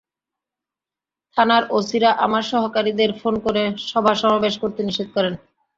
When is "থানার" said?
1.37-1.63